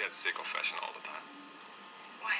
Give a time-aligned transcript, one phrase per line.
[0.00, 1.26] get sick of fashion all the time.
[2.22, 2.36] Why?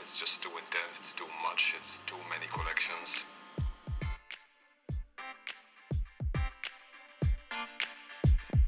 [0.00, 3.26] It's just too intense, it's too much, it's too many collections.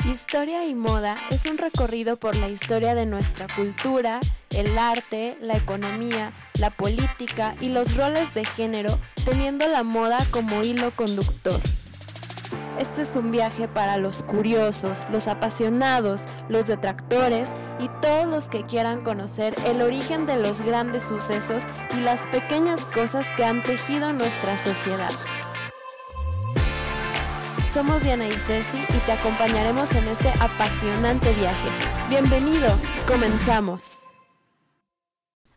[0.05, 5.57] Historia y moda es un recorrido por la historia de nuestra cultura, el arte, la
[5.57, 11.61] economía, la política y los roles de género, teniendo la moda como hilo conductor.
[12.79, 18.65] Este es un viaje para los curiosos, los apasionados, los detractores y todos los que
[18.65, 21.65] quieran conocer el origen de los grandes sucesos
[21.97, 25.11] y las pequeñas cosas que han tejido nuestra sociedad.
[27.73, 31.69] Somos Diana y Ceci y te acompañaremos en este apasionante viaje.
[32.11, 32.69] Bienvenido,
[33.09, 34.07] comenzamos.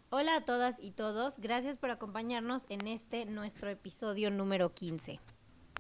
[0.10, 5.20] Hola a todas y todos, gracias por acompañarnos en este nuestro episodio número 15.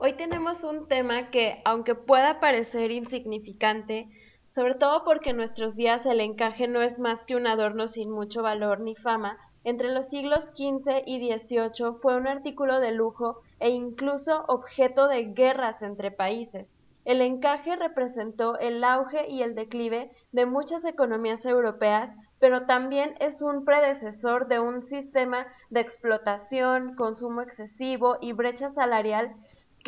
[0.01, 4.07] Hoy tenemos un tema que, aunque pueda parecer insignificante,
[4.47, 8.09] sobre todo porque en nuestros días el encaje no es más que un adorno sin
[8.09, 13.41] mucho valor ni fama, entre los siglos XV y XVIII fue un artículo de lujo
[13.59, 16.77] e incluso objeto de guerras entre países.
[17.03, 23.41] El encaje representó el auge y el declive de muchas economías europeas, pero también es
[23.41, 29.35] un predecesor de un sistema de explotación, consumo excesivo y brecha salarial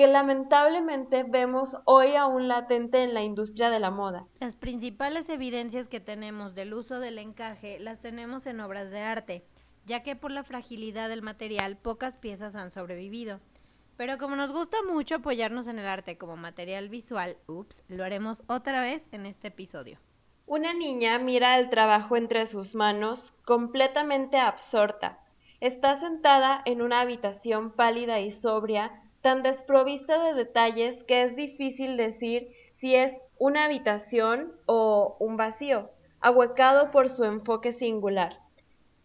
[0.01, 4.25] que lamentablemente vemos hoy aún latente en la industria de la moda.
[4.39, 9.45] Las principales evidencias que tenemos del uso del encaje las tenemos en obras de arte,
[9.85, 13.41] ya que por la fragilidad del material pocas piezas han sobrevivido.
[13.95, 18.41] Pero como nos gusta mucho apoyarnos en el arte como material visual, ups, lo haremos
[18.47, 19.99] otra vez en este episodio.
[20.47, 25.19] Una niña mira el trabajo entre sus manos, completamente absorta.
[25.59, 31.97] Está sentada en una habitación pálida y sobria, tan desprovista de detalles que es difícil
[31.97, 38.39] decir si es una habitación o un vacío, ahuecado por su enfoque singular.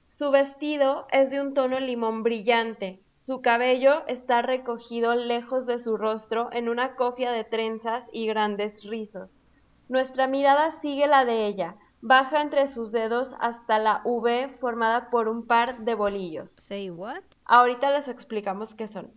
[0.09, 5.97] Su vestido es de un tono limón brillante, su cabello está recogido lejos de su
[5.97, 9.41] rostro en una cofia de trenzas y grandes rizos.
[9.89, 15.29] Nuestra mirada sigue la de ella, baja entre sus dedos hasta la V formada por
[15.29, 16.51] un par de bolillos.
[16.51, 17.23] Say what?
[17.47, 19.11] Ahorita les explicamos qué son.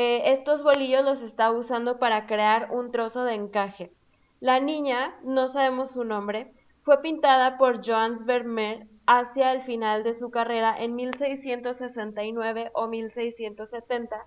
[0.00, 3.90] Eh, estos bolillos los está usando para crear un trozo de encaje.
[4.38, 10.14] La niña, no sabemos su nombre, fue pintada por Johannes Vermeer hacia el final de
[10.14, 14.24] su carrera en 1669 o 1670,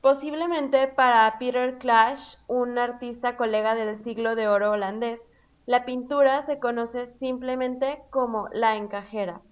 [0.00, 5.30] posiblemente para Peter Clash, un artista colega del siglo de oro holandés.
[5.64, 9.42] La pintura se conoce simplemente como la encajera.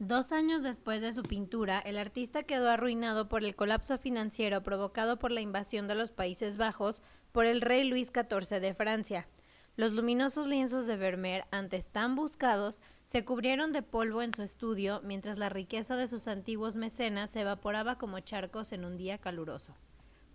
[0.00, 5.18] Dos años después de su pintura, el artista quedó arruinado por el colapso financiero provocado
[5.18, 9.26] por la invasión de los Países Bajos por el rey Luis XIV de Francia.
[9.74, 15.00] Los luminosos lienzos de Vermeer, antes tan buscados, se cubrieron de polvo en su estudio
[15.02, 19.74] mientras la riqueza de sus antiguos mecenas se evaporaba como charcos en un día caluroso.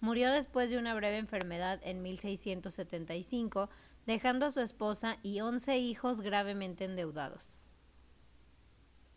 [0.02, 3.70] Murió después de una breve enfermedad en 1675,
[4.06, 7.53] dejando a su esposa y once hijos gravemente endeudados.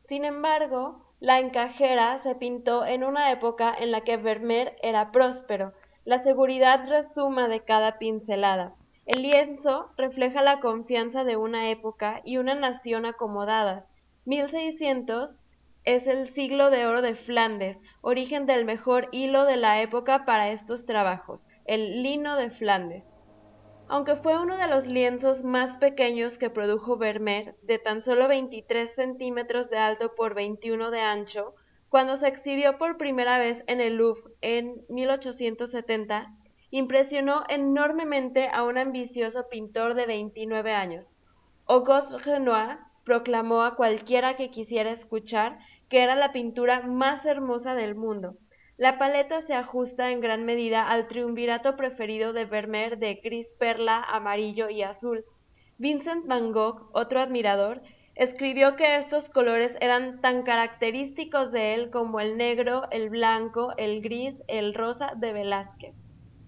[0.06, 5.72] Sin embargo, la encajera se pintó en una época en la que Vermeer era próspero.
[6.05, 8.77] La seguridad resuma de cada pincelada.
[9.05, 13.93] El lienzo refleja la confianza de una época y una nación acomodadas.
[14.27, 15.41] 1600
[15.83, 20.50] es el siglo de oro de Flandes, origen del mejor hilo de la época para
[20.50, 23.16] estos trabajos, el lino de Flandes.
[23.89, 28.93] Aunque fue uno de los lienzos más pequeños que produjo Vermeer, de tan solo 23
[28.93, 31.55] centímetros de alto por 21 de ancho,
[31.89, 36.35] cuando se exhibió por primera vez en el Louvre en 1870,
[36.71, 41.15] impresionó enormemente a un ambicioso pintor de 29 años.
[41.67, 47.95] Auguste Renoir proclamó a cualquiera que quisiera escuchar que era la pintura más hermosa del
[47.95, 48.37] mundo.
[48.78, 54.03] La paleta se ajusta en gran medida al triunvirato preferido de Vermeer de gris perla,
[54.03, 55.25] amarillo y azul.
[55.78, 57.81] Vincent van Gogh, otro admirador,
[58.16, 64.02] escribió que estos colores eran tan característicos de él como el negro, el blanco, el
[64.02, 65.94] gris, el rosa de Velázquez.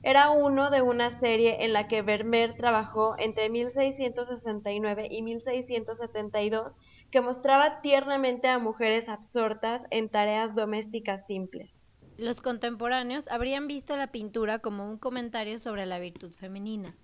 [0.03, 6.77] Era uno de una serie en la que Vermeer trabajó entre 1669 y 1672
[7.11, 11.78] que mostraba tiernamente a mujeres absortas en tareas domésticas simples.
[12.19, 16.97] Los contemporáneos habrían visto la pintura como un comentario sobre la virtud femenina.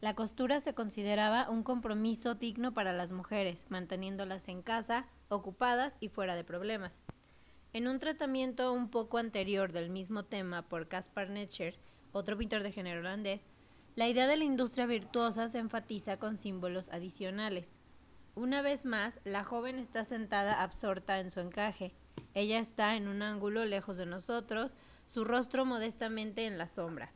[0.00, 6.08] La costura se consideraba un compromiso digno para las mujeres, manteniéndolas en casa, ocupadas y
[6.08, 7.02] fuera de problemas.
[7.72, 11.76] En un tratamiento un poco anterior del mismo tema por Caspar Netscher,
[12.12, 13.46] otro pintor de género holandés,
[13.96, 17.76] la idea de la industria virtuosa se enfatiza con símbolos adicionales.
[18.36, 21.92] Una vez más, la joven está sentada absorta en su encaje.
[22.34, 24.76] Ella está en un ángulo lejos de nosotros,
[25.06, 27.12] su rostro modestamente en la sombra.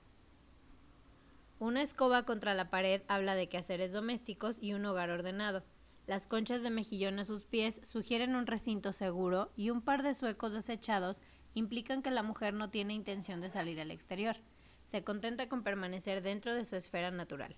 [1.58, 5.64] Una escoba contra la pared habla de quehaceres domésticos y un hogar ordenado.
[6.06, 10.14] Las conchas de mejillón a sus pies sugieren un recinto seguro y un par de
[10.14, 11.22] suecos desechados
[11.54, 14.36] implican que la mujer no tiene intención de salir al exterior.
[14.82, 17.56] Se contenta con permanecer dentro de su esfera natural.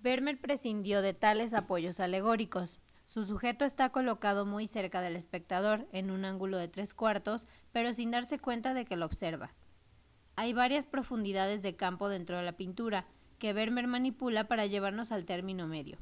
[0.00, 2.78] Vermeer prescindió de tales apoyos alegóricos.
[3.06, 7.92] Su sujeto está colocado muy cerca del espectador, en un ángulo de tres cuartos, pero
[7.92, 9.52] sin darse cuenta de que lo observa.
[10.36, 13.06] Hay varias profundidades de campo dentro de la pintura,
[13.38, 15.98] que Vermeer manipula para llevarnos al término medio.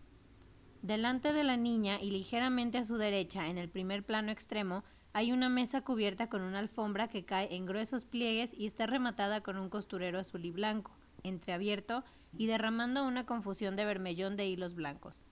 [0.80, 5.32] Delante de la niña y ligeramente a su derecha, en el primer plano extremo, hay
[5.32, 9.58] una mesa cubierta con una alfombra que cae en gruesos pliegues y está rematada con
[9.58, 12.04] un costurero azul y blanco, entreabierto
[12.36, 15.26] y derramando una confusión de vermellón de hilos blancos.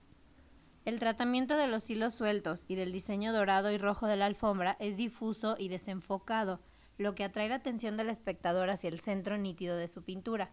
[0.83, 4.77] El tratamiento de los hilos sueltos y del diseño dorado y rojo de la alfombra
[4.79, 6.59] es difuso y desenfocado,
[6.97, 10.51] lo que atrae la atención del espectador hacia el centro nítido de su pintura.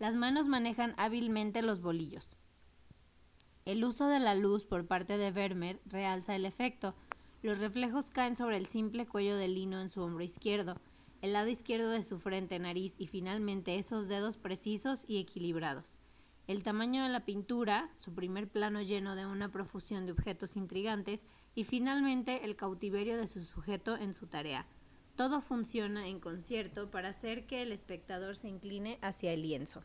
[0.00, 2.36] Las manos manejan hábilmente los bolillos.
[3.64, 6.96] El uso de la luz por parte de Vermeer realza el efecto.
[7.42, 10.80] Los reflejos caen sobre el simple cuello de lino en su hombro izquierdo,
[11.22, 15.96] el lado izquierdo de su frente, nariz y finalmente esos dedos precisos y equilibrados.
[16.46, 21.26] El tamaño de la pintura, su primer plano lleno de una profusión de objetos intrigantes
[21.54, 24.66] y finalmente el cautiverio de su sujeto en su tarea.
[25.16, 29.84] Todo funciona en concierto para hacer que el espectador se incline hacia el lienzo.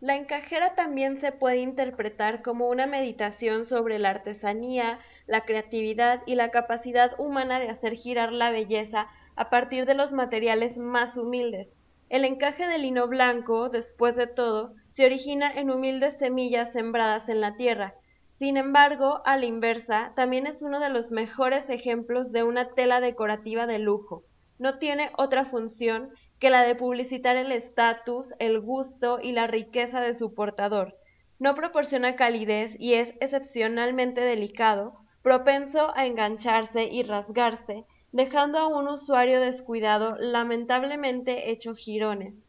[0.00, 6.36] La encajera también se puede interpretar como una meditación sobre la artesanía, la creatividad y
[6.36, 11.76] la capacidad humana de hacer girar la belleza a partir de los materiales más humildes.
[12.08, 17.42] El encaje de lino blanco, después de todo, se origina en humildes semillas sembradas en
[17.42, 17.94] la tierra.
[18.32, 23.00] Sin embargo, a la inversa, también es uno de los mejores ejemplos de una tela
[23.00, 24.24] decorativa de lujo.
[24.58, 30.00] No tiene otra función que la de publicitar el estatus, el gusto y la riqueza
[30.00, 30.96] de su portador.
[31.38, 38.88] No proporciona calidez y es excepcionalmente delicado, propenso a engancharse y rasgarse, dejando a un
[38.88, 42.48] usuario descuidado lamentablemente hecho jirones.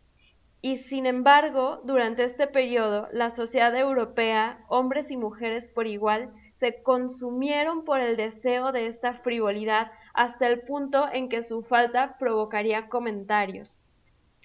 [0.62, 6.82] Y sin embargo, durante este periodo, la sociedad europea, hombres y mujeres por igual, se
[6.84, 12.90] consumieron por el deseo de esta frivolidad hasta el punto en que su falta provocaría
[12.90, 13.86] comentarios.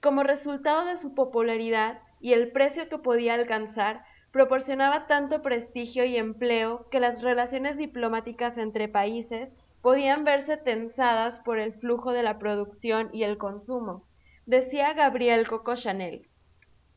[0.00, 6.16] Como resultado de su popularidad y el precio que podía alcanzar, proporcionaba tanto prestigio y
[6.16, 9.52] empleo que las relaciones diplomáticas entre países
[9.85, 14.07] podían verse tensadas por el flujo de la producción y el consumo,
[14.47, 16.31] decía Gabriel Coco Chanel.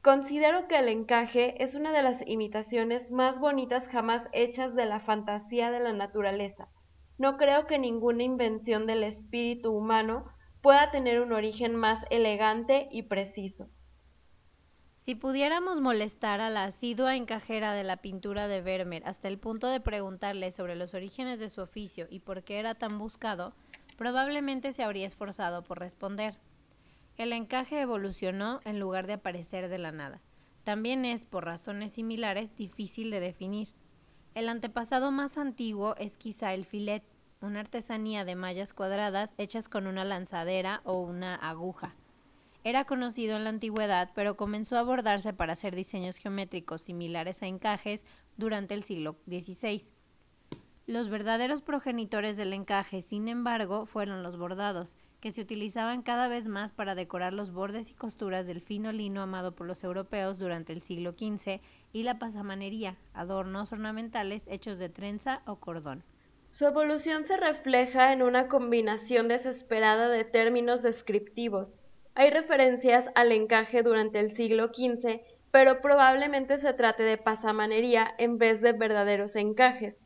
[0.02, 5.02] Considero que el encaje es una de las imitaciones más bonitas jamás hechas de la
[5.02, 6.70] fantasía de la naturaleza.
[7.18, 10.32] No creo que ninguna invención del espíritu humano
[10.62, 13.68] pueda tener un origen más elegante y preciso.
[15.08, 19.70] Si pudiéramos molestar a la asidua encajera de la pintura de Vermeer hasta el punto
[19.70, 23.54] de preguntarle sobre los orígenes de su oficio y por qué era tan buscado,
[23.96, 26.38] probablemente se habría esforzado por responder.
[27.16, 30.20] El encaje evolucionó en lugar de aparecer de la nada.
[30.66, 33.70] También es, por razones similares, difícil de definir.
[34.36, 37.06] El antepasado más antiguo es quizá el filet,
[37.40, 41.96] una artesanía de mallas cuadradas hechas con una lanzadera o una aguja.
[42.68, 47.48] Era conocido en la antigüedad, pero comenzó a abordarse para hacer diseños geométricos similares a
[47.48, 48.06] encajes
[48.36, 49.82] durante el siglo XVI.
[50.86, 56.50] Los verdaderos progenitores del encaje, sin embargo, fueron los bordados, que se utilizaban cada vez
[56.50, 60.74] más para decorar los bordes y costuras del fino lino amado por los europeos durante
[60.74, 61.62] el siglo XV,
[61.94, 66.04] y la pasamanería, adornos ornamentales hechos de trenza o cordón.
[66.50, 71.78] Su evolución se refleja en una combinación desesperada de términos descriptivos.
[72.20, 75.22] Hay referencias al encaje durante el siglo XV,
[75.52, 80.04] pero probablemente se trate de pasamanería en vez de verdaderos encajes.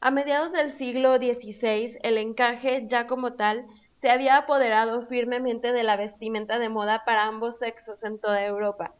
[0.00, 5.82] A mediados del siglo XVI, el encaje, ya como tal, se había apoderado firmemente de
[5.82, 8.94] la vestimenta de moda para ambos sexos en toda Europa.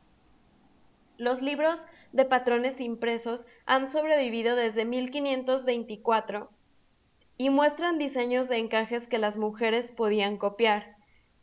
[1.16, 1.80] Los libros
[2.12, 6.50] de patrones impresos han sobrevivido desde 1524
[7.38, 10.99] y muestran diseños de encajes que las mujeres podían copiar.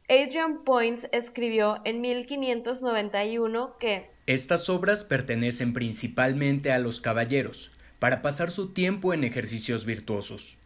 [0.09, 8.49] Adrian Points escribió en 1591 que Estas obras pertenecen principalmente a los caballeros, para pasar
[8.49, 10.59] su tiempo en ejercicios virtuosos.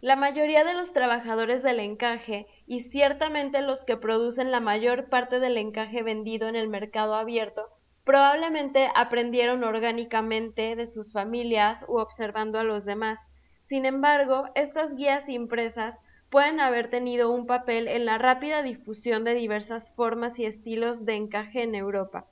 [0.00, 5.38] La mayoría de los trabajadores del encaje, y ciertamente los que producen la mayor parte
[5.38, 7.68] del encaje vendido en el mercado abierto,
[8.04, 13.28] Probablemente aprendieron orgánicamente de sus familias u observando a los demás.
[13.62, 16.00] Sin embargo, estas guías impresas
[16.32, 21.12] pueden haber tenido un papel en la rápida difusión de diversas formas y estilos de
[21.12, 22.26] encaje en Europa.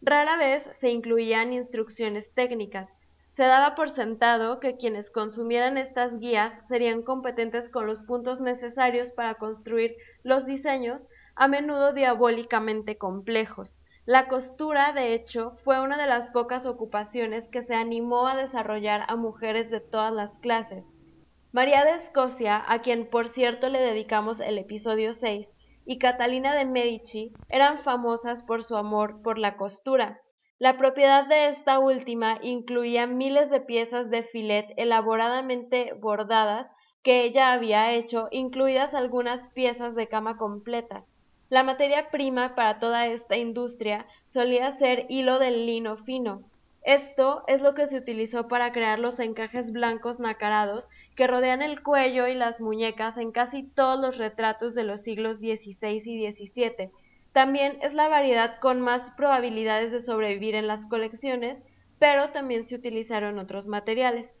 [0.00, 2.96] Rara vez se incluían instrucciones técnicas.
[3.28, 9.10] Se daba por sentado que quienes consumieran estas guías serían competentes con los puntos necesarios
[9.10, 13.80] para construir los diseños, a menudo diabólicamente complejos.
[14.06, 19.06] La costura, de hecho, fue una de las pocas ocupaciones que se animó a desarrollar
[19.08, 20.92] a mujeres de todas las clases.
[21.52, 26.64] María de Escocia, a quien por cierto le dedicamos el episodio 6, y Catalina de
[26.64, 30.20] Medici eran famosas por su amor por la costura.
[30.60, 37.50] La propiedad de esta última incluía miles de piezas de filet elaboradamente bordadas que ella
[37.50, 41.16] había hecho, incluidas algunas piezas de cama completas.
[41.48, 46.49] La materia prima para toda esta industria solía ser hilo del lino fino.
[46.82, 51.82] Esto es lo que se utilizó para crear los encajes blancos nacarados que rodean el
[51.82, 56.90] cuello y las muñecas en casi todos los retratos de los siglos XVI y XVII.
[57.32, 61.62] También es la variedad con más probabilidades de sobrevivir en las colecciones,
[61.98, 64.40] pero también se utilizaron otros materiales.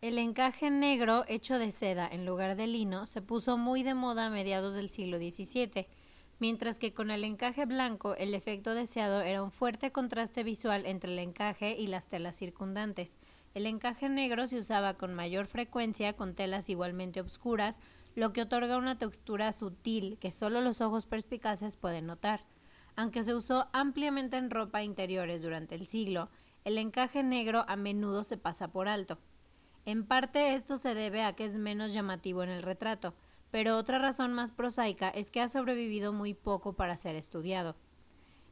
[0.00, 4.26] El encaje negro hecho de seda en lugar de lino se puso muy de moda
[4.26, 5.86] a mediados del siglo XVII
[6.38, 11.12] mientras que con el encaje blanco el efecto deseado era un fuerte contraste visual entre
[11.12, 13.18] el encaje y las telas circundantes.
[13.54, 17.80] El encaje negro se usaba con mayor frecuencia con telas igualmente oscuras,
[18.14, 22.44] lo que otorga una textura sutil que solo los ojos perspicaces pueden notar.
[22.96, 26.30] Aunque se usó ampliamente en ropa interiores durante el siglo,
[26.64, 29.18] el encaje negro a menudo se pasa por alto.
[29.84, 33.14] En parte esto se debe a que es menos llamativo en el retrato,
[33.54, 37.76] pero otra razón más prosaica es que ha sobrevivido muy poco para ser estudiado.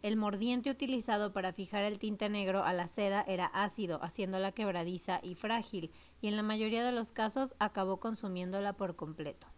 [0.01, 5.19] El mordiente utilizado para fijar el tinte negro a la seda era ácido, haciéndola quebradiza
[5.25, 5.91] y frágil,
[6.21, 9.49] y en la mayoría de los casos acabó consumiéndola por completo.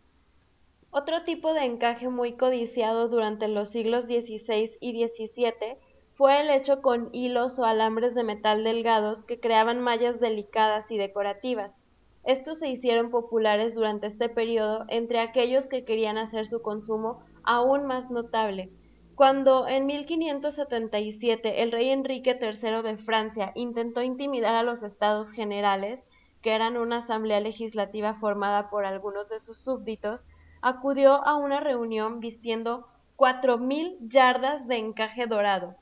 [0.90, 5.76] Otro tipo de encaje muy codiciado durante los siglos XVI y XVII
[6.14, 10.96] fue el hecho con hilos o alambres de metal delgados que creaban mallas delicadas y
[10.96, 11.82] decorativas.
[12.24, 17.86] Estos se hicieron populares durante este periodo entre aquellos que querían hacer su consumo aún
[17.86, 18.70] más notable.
[19.14, 26.06] Cuando en 1577 el rey Enrique III de Francia intentó intimidar a los estados generales,
[26.40, 30.26] que eran una asamblea legislativa formada por algunos de sus súbditos,
[30.62, 35.76] acudió a una reunión vistiendo cuatro mil yardas de encaje dorado.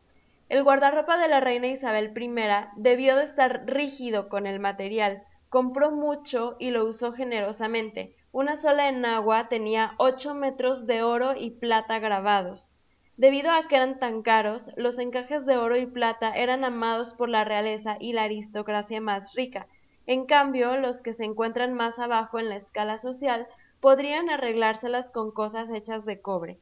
[0.49, 2.31] El guardarropa de la reina Isabel I
[2.77, 5.23] debió de estar rígido con el material,
[5.53, 8.17] Compró mucho y lo usó generosamente.
[8.33, 12.79] Una sola enagua tenía ocho metros de oro y plata grabados.
[13.19, 17.29] Debido a que eran tan caros, los encajes de oro y plata eran amados por
[17.29, 19.67] la realeza y la aristocracia más rica.
[20.07, 23.47] En cambio, los que se encuentran más abajo en la escala social
[23.79, 26.61] podrían arreglárselas con cosas hechas de cobre.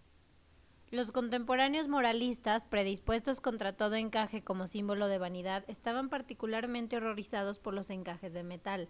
[0.93, 7.75] Los contemporáneos moralistas, predispuestos contra todo encaje como símbolo de vanidad, estaban particularmente horrorizados por
[7.75, 8.89] los encajes de metal.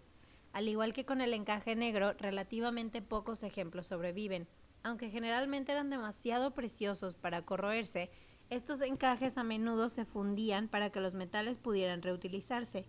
[0.54, 4.48] Al igual que con el encaje negro, relativamente pocos ejemplos sobreviven.
[4.82, 8.10] Aunque generalmente eran demasiado preciosos para corroerse,
[8.48, 12.86] estos encajes a menudo se fundían para que los metales pudieran reutilizarse.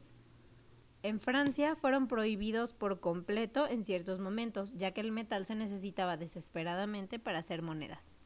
[1.04, 6.16] En Francia fueron prohibidos por completo en ciertos momentos, ya que el metal se necesitaba
[6.16, 8.21] desesperadamente para hacer monedas.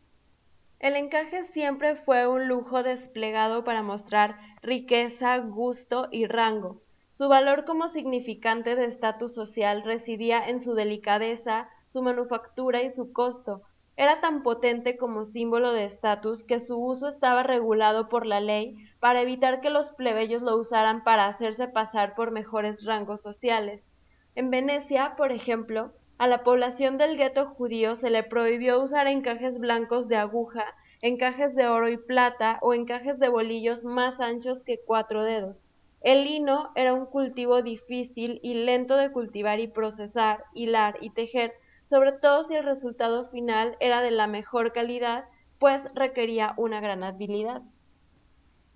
[0.85, 6.83] El encaje siempre fue un lujo desplegado para mostrar riqueza, gusto y rango.
[7.09, 13.11] Su valor como significante de estatus social residía en su delicadeza, su manufactura y su
[13.13, 13.63] costo.
[13.97, 18.75] Era tan potente como símbolo de estatus que su uso estaba regulado por la ley
[18.99, 23.91] para evitar que los plebeyos lo usaran para hacerse pasar por mejores rangos sociales.
[24.35, 29.59] En Venecia, por ejemplo, a la población del gueto judío se le prohibió usar encajes
[29.59, 30.63] blancos de aguja,
[31.01, 35.65] encajes de oro y plata o encajes de bolillos más anchos que cuatro dedos.
[36.01, 41.53] El lino era un cultivo difícil y lento de cultivar y procesar, hilar y tejer,
[41.83, 45.25] sobre todo si el resultado final era de la mejor calidad,
[45.59, 47.61] pues requería una gran habilidad.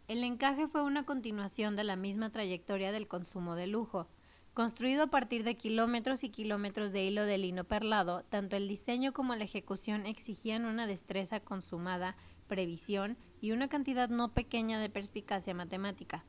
[0.07, 4.07] El encaje fue una continuación de la misma trayectoria del consumo de lujo.
[4.59, 9.13] Construido a partir de kilómetros y kilómetros de hilo de lino perlado, tanto el diseño
[9.13, 12.17] como la ejecución exigían una destreza consumada,
[12.49, 16.25] previsión y una cantidad no pequeña de perspicacia matemática.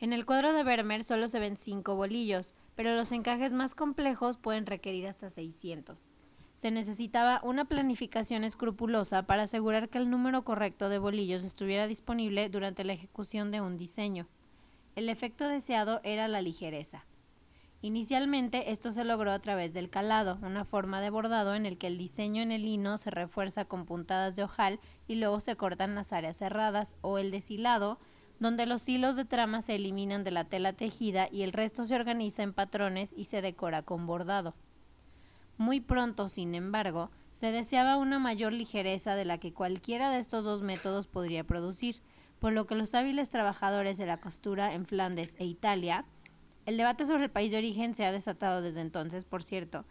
[0.00, 4.36] En el cuadro de Vermeer solo se ven cinco bolillos, pero los encajes más complejos
[4.36, 6.10] pueden requerir hasta 600.
[6.54, 12.48] se necesitaba una planificación escrupulosa para asegurar que el número correcto de bolillos estuviera disponible
[12.48, 14.26] durante la ejecución de un diseño.
[14.96, 17.04] El efecto deseado era la ligereza.
[17.82, 21.88] Inicialmente esto se logró a través del calado, una forma de bordado en el que
[21.88, 25.94] el diseño en el lino se refuerza con puntadas de ojal y luego se cortan
[25.94, 27.98] las áreas cerradas, o el deshilado,
[28.38, 31.94] donde los hilos de trama se eliminan de la tela tejida y el resto se
[31.94, 34.54] organiza en patrones y se decora con bordado.
[35.58, 40.44] Muy pronto, sin embargo, se deseaba una mayor ligereza de la que cualquiera de estos
[40.44, 42.00] dos métodos podría producir,
[42.44, 46.04] por lo que los hábiles trabajadores de la costura en Flandes e Italia,
[46.66, 49.86] el debate sobre el país de origen se ha desatado desde entonces, por cierto,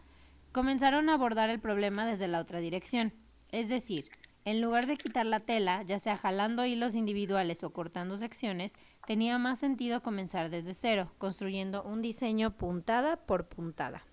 [0.51, 3.11] comenzaron a abordar el problema desde la otra dirección,
[3.51, 4.07] es decir,
[4.45, 8.75] en lugar de quitar la tela, ya sea jalando hilos individuales o cortando secciones,
[9.07, 14.03] tenía más sentido comenzar desde cero, construyendo un diseño puntada por puntada.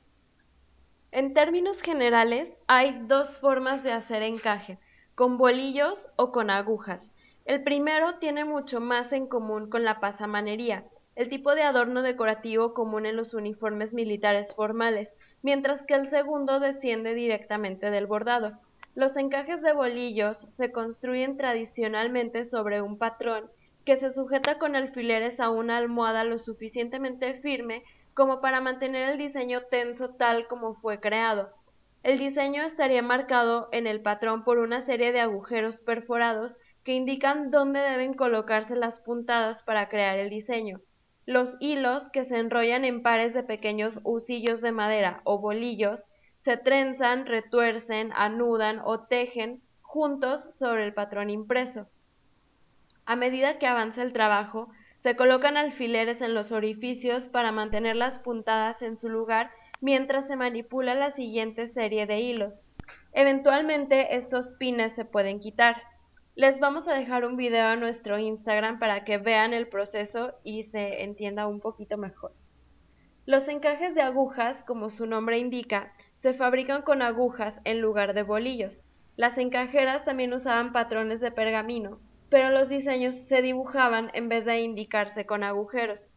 [1.13, 4.79] En términos generales, hay dos formas de hacer encaje,
[5.15, 7.13] con bolillos o con agujas.
[7.45, 10.85] El primero tiene mucho más en común con la pasamanería,
[11.17, 16.61] el tipo de adorno decorativo común en los uniformes militares formales, mientras que el segundo
[16.61, 18.59] desciende directamente del bordado.
[18.95, 23.51] Los encajes de bolillos se construyen tradicionalmente sobre un patrón
[23.85, 29.19] que se sujeta con alfileres a una almohada lo suficientemente firme como para mantener el
[29.19, 31.51] diseño tenso tal como fue creado.
[32.03, 37.51] El diseño estaría marcado en el patrón por una serie de agujeros perforados que indican
[37.51, 40.81] dónde deben colocarse las puntadas para crear el diseño.
[41.27, 46.07] Los hilos, que se enrollan en pares de pequeños husillos de madera o bolillos,
[46.37, 51.89] se trenzan, retuercen, anudan o tejen juntos sobre el patrón impreso.
[53.05, 58.19] A medida que avanza el trabajo, se colocan alfileres en los orificios para mantener las
[58.19, 62.65] puntadas en su lugar mientras se manipula la siguiente serie de hilos.
[63.13, 65.83] Eventualmente estos pines se pueden quitar.
[66.41, 70.63] Les vamos a dejar un video en nuestro Instagram para que vean el proceso y
[70.63, 72.33] se entienda un poquito mejor.
[73.27, 78.23] Los encajes de agujas, como su nombre indica, se fabrican con agujas en lugar de
[78.23, 78.85] bolillos.
[79.17, 82.01] Las encajeras también usaban patrones de pergamino,
[82.31, 86.11] pero los diseños se dibujaban en vez de indicarse con agujeros.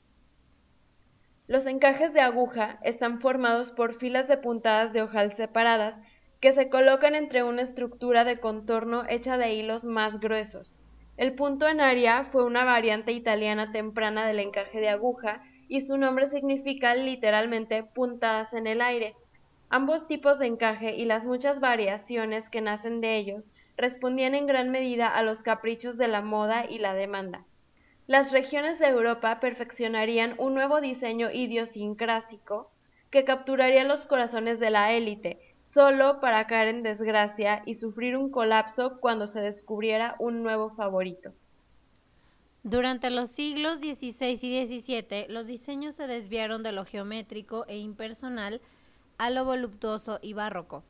[1.48, 6.00] Los encajes de aguja están formados por filas de puntadas de ojal separadas
[6.44, 10.78] que se colocan entre una estructura de contorno hecha de hilos más gruesos.
[11.16, 15.96] El punto en área fue una variante italiana temprana del encaje de aguja y su
[15.96, 19.16] nombre significa literalmente puntadas en el aire.
[19.70, 24.70] Ambos tipos de encaje y las muchas variaciones que nacen de ellos respondían en gran
[24.70, 27.46] medida a los caprichos de la moda y la demanda.
[28.06, 32.70] Las regiones de Europa perfeccionarían un nuevo diseño idiosincrásico
[33.12, 38.30] que capturaría los corazones de la élite, solo para caer en desgracia y sufrir un
[38.30, 41.34] colapso cuando se descubriera un nuevo favorito.
[42.64, 48.62] Durante los siglos XVI y XVII, los diseños se desviaron de lo geométrico e impersonal
[49.18, 50.84] a lo voluptuoso y barroco.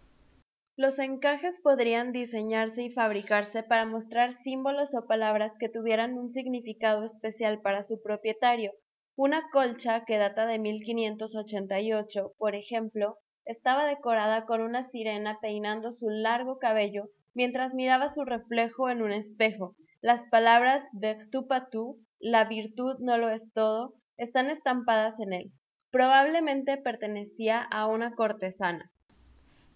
[0.76, 7.04] Los encajes podrían diseñarse y fabricarse para mostrar símbolos o palabras que tuvieran un significado
[7.06, 8.72] especial para su propietario.
[9.16, 16.10] Una colcha que data de 1588, por ejemplo, estaba decorada con una sirena peinando su
[16.10, 19.76] largo cabello mientras miraba su reflejo en un espejo.
[20.02, 25.52] Las palabras vertu patu, la virtud no lo es todo, están estampadas en él.
[25.92, 28.92] Probablemente pertenecía a una cortesana.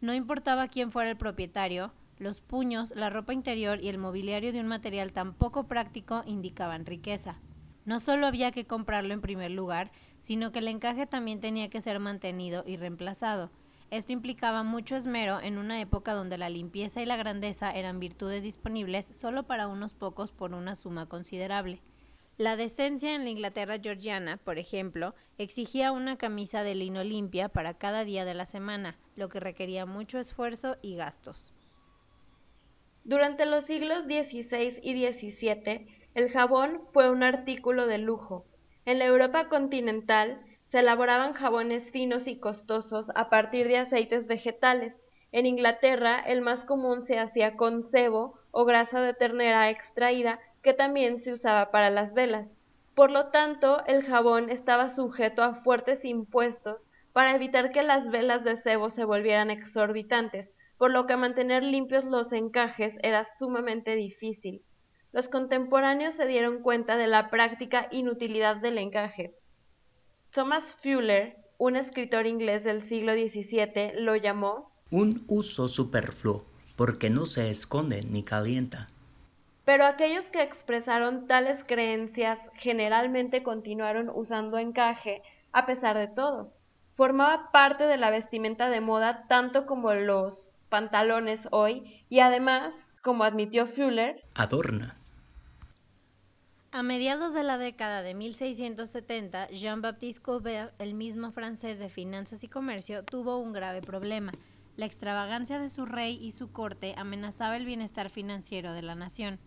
[0.01, 4.59] No importaba quién fuera el propietario, los puños, la ropa interior y el mobiliario de
[4.59, 7.39] un material tan poco práctico indicaban riqueza.
[7.87, 11.79] No solo había que comprarlo en primer lugar, sino que el encaje también tenía que
[11.79, 13.49] ser mantenido y reemplazado.
[13.91, 18.43] Esto implicaba mucho esmero en una época donde la limpieza y la grandeza eran virtudes
[18.43, 21.81] disponibles solo para unos pocos por una suma considerable.
[22.35, 27.75] La decencia en la Inglaterra georgiana, por ejemplo, exigía una camisa de lino limpia para
[27.75, 31.53] cada día de la semana, lo que requería mucho esfuerzo y gastos.
[33.05, 38.43] Durante los siglos XVI y XVII, el jabón fue un artículo de lujo.
[38.85, 45.03] En la Europa continental se elaboraban jabones finos y costosos a partir de aceites vegetales.
[45.31, 50.73] En Inglaterra, el más común se hacía con sebo o grasa de ternera extraída que
[50.73, 52.57] también se usaba para las velas.
[52.95, 58.43] Por lo tanto, el jabón estaba sujeto a fuertes impuestos para evitar que las velas
[58.43, 64.63] de cebo se volvieran exorbitantes, por lo que mantener limpios los encajes era sumamente difícil.
[65.17, 69.33] Los contemporáneos se dieron cuenta de la práctica inutilidad del encaje.
[70.29, 77.25] Thomas Fuller, un escritor inglés del siglo XVII, lo llamó Un uso superfluo, porque no
[77.25, 78.85] se esconde ni calienta.
[79.65, 86.53] Pero aquellos que expresaron tales creencias generalmente continuaron usando encaje a pesar de todo.
[86.93, 93.23] Formaba parte de la vestimenta de moda tanto como los pantalones hoy y además, como
[93.23, 94.96] admitió Fuller, adorna.
[96.73, 102.49] A mediados de la década de 1670, Jean-Baptiste Colbert, el mismo francés de finanzas y
[102.49, 104.33] comercio, tuvo un grave problema.
[104.75, 109.39] La extravagancia de su rey y su corte amenazaba el bienestar financiero de la nación.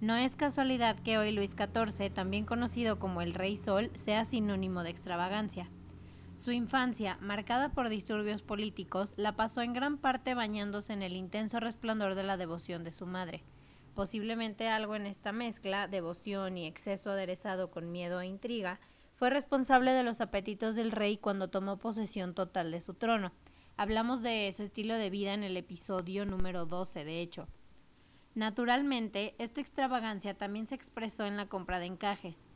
[0.00, 4.82] No es casualidad que hoy Luis XIV, también conocido como el Rey Sol, sea sinónimo
[4.82, 5.70] de extravagancia.
[6.36, 11.60] Su infancia, marcada por disturbios políticos, la pasó en gran parte bañándose en el intenso
[11.60, 13.44] resplandor de la devoción de su madre.
[13.98, 18.78] Posiblemente algo en esta mezcla, devoción y exceso aderezado con miedo e intriga,
[19.16, 23.32] fue responsable de los apetitos del rey cuando tomó posesión total de su trono.
[23.76, 27.48] Hablamos de su estilo de vida en el episodio número 12, de hecho.
[28.36, 32.46] Naturalmente, esta extravagancia también se expresó en la compra de encajes.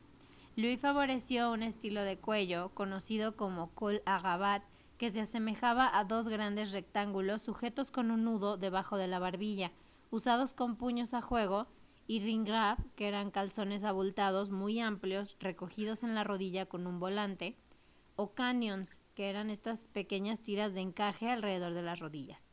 [0.55, 4.63] Louis favoreció un estilo de cuello conocido como col à rabat,
[4.97, 9.73] que se asemejaba a dos grandes rectángulos sujetos con un nudo debajo de la barbilla,
[10.13, 11.65] usados con puños a juego,
[12.05, 17.57] y ringrab, que eran calzones abultados muy amplios recogidos en la rodilla con un volante,
[18.15, 22.51] o canyons, que eran estas pequeñas tiras de encaje alrededor de las rodillas.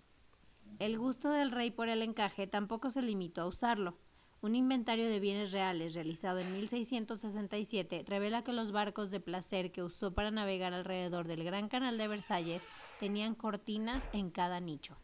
[0.79, 3.99] El gusto del rey por el encaje tampoco se limitó a usarlo.
[4.41, 9.83] Un inventario de bienes reales realizado en 1667 revela que los barcos de placer que
[9.83, 12.67] usó para navegar alrededor del Gran Canal de Versalles
[12.99, 14.97] tenían cortinas en cada nicho.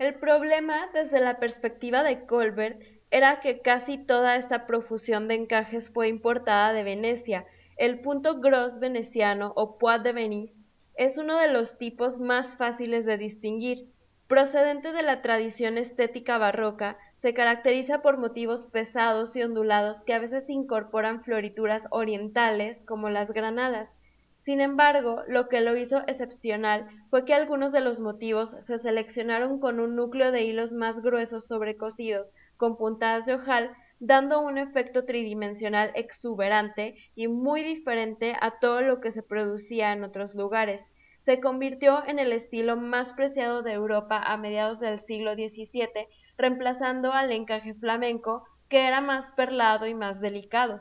[0.00, 5.90] El problema, desde la perspectiva de Colbert, era que casi toda esta profusión de encajes
[5.90, 7.44] fue importada de Venecia.
[7.76, 13.04] El punto gros veneciano o poit de Venise es uno de los tipos más fáciles
[13.04, 13.90] de distinguir.
[14.26, 20.18] Procedente de la tradición estética barroca, se caracteriza por motivos pesados y ondulados que a
[20.18, 23.94] veces incorporan florituras orientales como las granadas,
[24.40, 29.60] sin embargo, lo que lo hizo excepcional fue que algunos de los motivos se seleccionaron
[29.60, 35.04] con un núcleo de hilos más gruesos sobrecosidos, con puntadas de ojal, dando un efecto
[35.04, 40.90] tridimensional exuberante y muy diferente a todo lo que se producía en otros lugares.
[41.20, 47.12] Se convirtió en el estilo más preciado de Europa a mediados del siglo XVII, reemplazando
[47.12, 50.80] al encaje flamenco, que era más perlado y más delicado.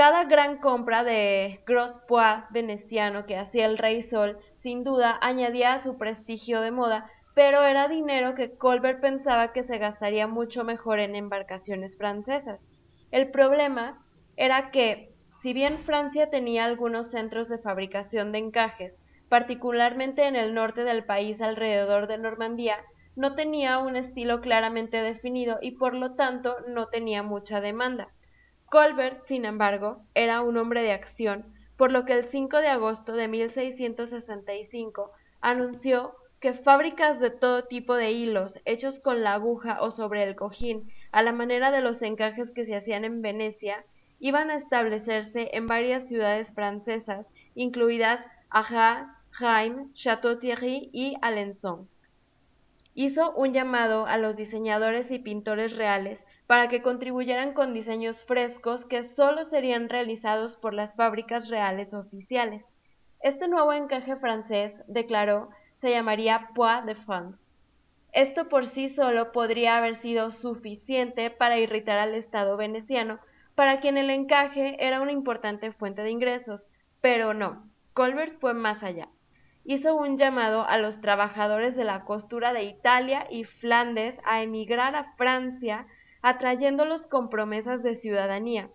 [0.00, 5.74] Cada gran compra de Gros Pois veneciano que hacía el Rey Sol, sin duda, añadía
[5.74, 10.64] a su prestigio de moda, pero era dinero que Colbert pensaba que se gastaría mucho
[10.64, 12.66] mejor en embarcaciones francesas.
[13.10, 14.02] El problema
[14.38, 20.54] era que, si bien Francia tenía algunos centros de fabricación de encajes, particularmente en el
[20.54, 22.78] norte del país alrededor de Normandía,
[23.16, 28.08] no tenía un estilo claramente definido y por lo tanto no tenía mucha demanda.
[28.70, 31.44] Colbert, sin embargo, era un hombre de acción,
[31.76, 37.96] por lo que el 5 de agosto de 1665 anunció que fábricas de todo tipo
[37.96, 42.00] de hilos, hechos con la aguja o sobre el cojín, a la manera de los
[42.00, 43.84] encajes que se hacían en Venecia,
[44.20, 49.08] iban a establecerse en varias ciudades francesas, incluidas Arras,
[49.40, 51.88] Reims, Château-Thierry y Alençon
[53.02, 58.84] hizo un llamado a los diseñadores y pintores reales para que contribuyeran con diseños frescos
[58.84, 62.74] que solo serían realizados por las fábricas reales oficiales.
[63.22, 67.46] Este nuevo encaje francés, declaró, se llamaría Poix de France.
[68.12, 73.18] Esto por sí solo podría haber sido suficiente para irritar al Estado veneciano,
[73.54, 76.68] para quien el encaje era una importante fuente de ingresos,
[77.00, 79.08] pero no, Colbert fue más allá
[79.64, 84.96] hizo un llamado a los trabajadores de la costura de Italia y Flandes a emigrar
[84.96, 85.86] a Francia,
[86.22, 88.70] atrayéndolos con promesas de ciudadanía.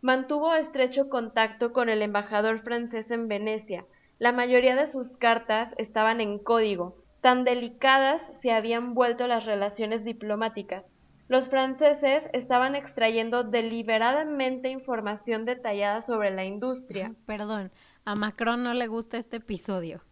[0.00, 3.84] Mantuvo estrecho contacto con el embajador francés en Venecia.
[4.18, 10.04] La mayoría de sus cartas estaban en código, tan delicadas se habían vuelto las relaciones
[10.04, 10.92] diplomáticas.
[11.28, 17.14] Los franceses estaban extrayendo deliberadamente información detallada sobre la industria.
[17.26, 17.70] Perdón,
[18.04, 20.02] a Macron no le gusta este episodio.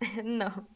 [0.24, 0.68] no.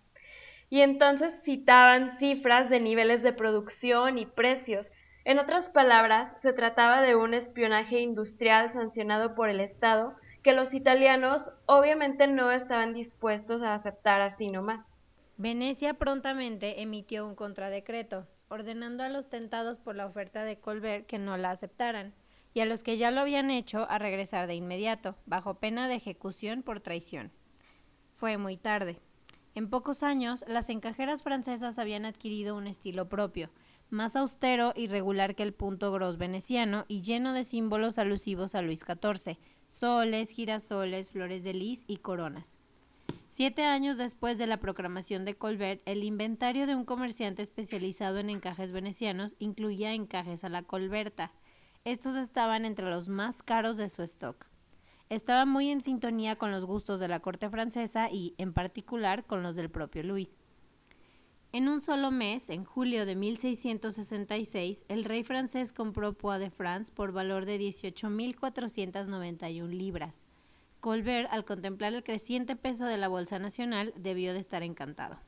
[0.69, 4.93] Y entonces citaban cifras de niveles de producción y precios.
[5.25, 10.73] En otras palabras, se trataba de un espionaje industrial sancionado por el Estado que los
[10.73, 14.95] italianos obviamente no estaban dispuestos a aceptar así nomás.
[15.37, 21.19] Venecia prontamente emitió un contradecreto, ordenando a los tentados por la oferta de Colbert que
[21.19, 22.15] no la aceptaran,
[22.53, 25.95] y a los que ya lo habían hecho a regresar de inmediato, bajo pena de
[25.95, 27.33] ejecución por traición.
[28.13, 29.01] Fue muy tarde.
[29.55, 33.51] En pocos años, las encajeras francesas habían adquirido un estilo propio,
[33.91, 38.63] más austero y regular que el punto gros veneciano y lleno de símbolos alusivos a
[38.63, 39.37] Luis XIV,
[39.69, 42.57] soles, girasoles, flores de lis y coronas.
[43.27, 48.31] Siete años después de la proclamación de Colbert, el inventario de un comerciante especializado en
[48.31, 51.33] encajes venecianos incluía encajes a la Colberta.
[51.85, 54.47] Estos estaban entre los más caros de su stock.
[55.11, 59.43] Estaba muy en sintonía con los gustos de la corte francesa y, en particular, con
[59.43, 60.31] los del propio Louis.
[61.53, 66.93] En un solo mes, en julio de 1666, el rey francés compró Poix de France
[66.95, 70.27] por valor de 18.491 libras.
[70.79, 75.19] Colbert, al contemplar el creciente peso de la Bolsa Nacional, debió de estar encantado.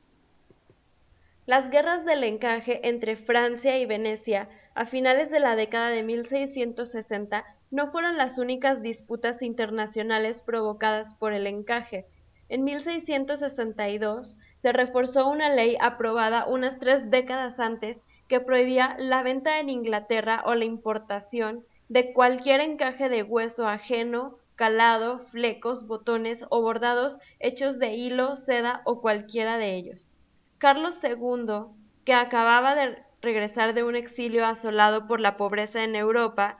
[1.45, 7.52] Las guerras del encaje entre Francia y Venecia a finales de la década de 1660
[7.73, 12.05] no fueron las únicas disputas internacionales provocadas por el encaje.
[12.47, 19.59] En 1662 se reforzó una ley aprobada unas tres décadas antes que prohibía la venta
[19.59, 26.61] en Inglaterra o la importación de cualquier encaje de hueso ajeno, calado, flecos, botones o
[26.61, 30.19] bordados hechos de hilo, seda o cualquiera de ellos.
[30.59, 31.73] Carlos II,
[32.05, 36.59] que acababa de regresar de un exilio asolado por la pobreza en Europa,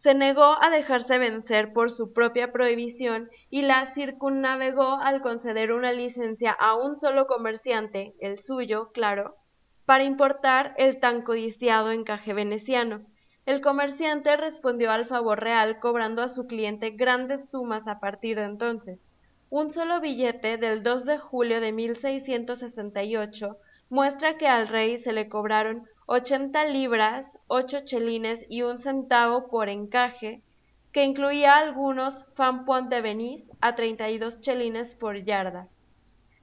[0.00, 5.92] se negó a dejarse vencer por su propia prohibición y la circunnavegó al conceder una
[5.92, 9.36] licencia a un solo comerciante, el suyo, claro,
[9.84, 13.02] para importar el tan codiciado encaje veneciano.
[13.44, 18.44] El comerciante respondió al favor real cobrando a su cliente grandes sumas a partir de
[18.44, 19.06] entonces.
[19.50, 23.58] Un solo billete del 2 de julio de 1668
[23.90, 29.68] muestra que al rey se le cobraron 80 libras, 8 chelines y un centavo por
[29.68, 30.42] encaje,
[30.90, 35.68] que incluía algunos fanpont de Venise a 32 chelines por yarda.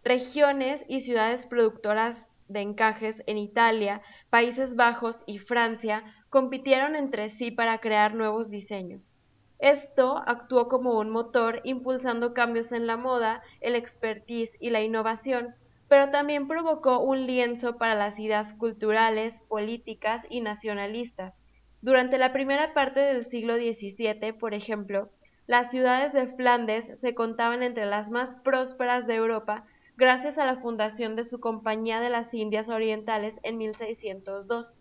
[0.05, 7.51] Regiones y ciudades productoras de encajes en Italia, Países Bajos y Francia compitieron entre sí
[7.51, 9.17] para crear nuevos diseños.
[9.59, 15.55] Esto actuó como un motor impulsando cambios en la moda, el expertise y la innovación,
[15.87, 21.41] pero también provocó un lienzo para las ideas culturales, políticas y nacionalistas.
[21.81, 25.09] Durante la primera parte del siglo XVII, por ejemplo,
[25.45, 30.57] las ciudades de Flandes se contaban entre las más prósperas de Europa gracias a la
[30.57, 34.75] fundación de su Compañía de las Indias Orientales en 1602.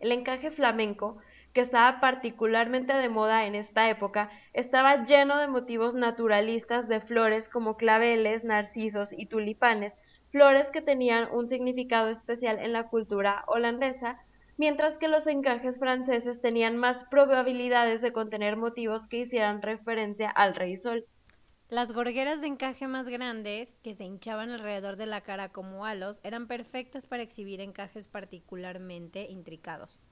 [0.00, 1.18] El encaje flamenco
[1.54, 7.48] que estaba particularmente de moda en esta época, estaba lleno de motivos naturalistas de flores
[7.48, 9.98] como claveles, narcisos y tulipanes,
[10.30, 14.18] flores que tenían un significado especial en la cultura holandesa,
[14.56, 20.56] mientras que los encajes franceses tenían más probabilidades de contener motivos que hicieran referencia al
[20.56, 21.06] rey sol.
[21.68, 26.20] Las gorgueras de encaje más grandes, que se hinchaban alrededor de la cara como halos,
[26.24, 30.04] eran perfectas para exhibir encajes particularmente intricados.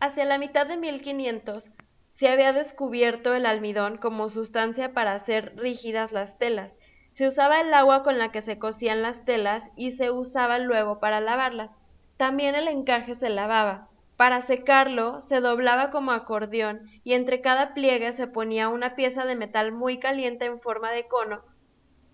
[0.00, 1.70] Hacia la mitad de 1500
[2.10, 6.78] se había descubierto el almidón como sustancia para hacer rígidas las telas.
[7.12, 11.00] Se usaba el agua con la que se cosían las telas y se usaba luego
[11.00, 11.80] para lavarlas.
[12.16, 13.88] También el encaje se lavaba.
[14.16, 19.36] Para secarlo se doblaba como acordeón y entre cada pliegue se ponía una pieza de
[19.36, 21.42] metal muy caliente en forma de cono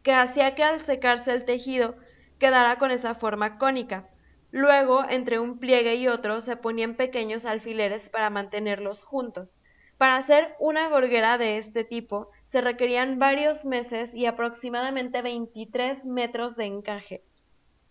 [0.03, 1.97] que hacía que al secarse el tejido
[2.39, 4.10] quedara con esa forma cónica.
[4.53, 9.61] Luego, entre un pliegue y otro, se ponían pequeños alfileres para mantenerlos juntos.
[9.97, 16.57] Para hacer una gorguera de este tipo se requerían varios meses y aproximadamente 23 metros
[16.57, 17.23] de encaje.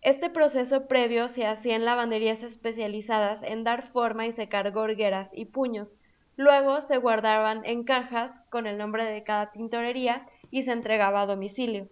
[0.02, 5.44] Este proceso previo se hacía en lavanderías especializadas en dar forma y secar gorgueras y
[5.44, 5.96] puños.
[6.36, 11.26] Luego se guardaban en cajas con el nombre de cada tintorería y se entregaba a
[11.26, 11.88] domicilio.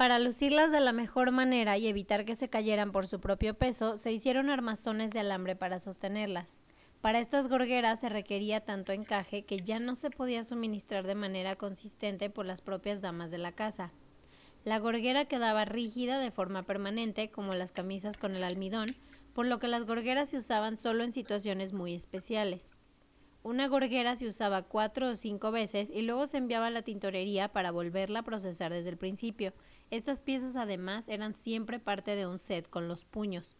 [0.00, 3.98] Para lucirlas de la mejor manera y evitar que se cayeran por su propio peso,
[3.98, 6.56] se hicieron armazones de alambre para sostenerlas.
[7.02, 11.56] Para estas gorgueras se requería tanto encaje que ya no se podía suministrar de manera
[11.56, 13.92] consistente por las propias damas de la casa.
[14.64, 18.96] La gorguera quedaba rígida de forma permanente, como las camisas con el almidón,
[19.34, 22.72] por lo que las gorgueras se usaban solo en situaciones muy especiales.
[23.42, 27.48] Una gorguera se usaba cuatro o cinco veces y luego se enviaba a la tintorería
[27.48, 29.54] para volverla a procesar desde el principio.
[29.90, 33.56] Estas piezas además eran siempre parte de un set con los puños.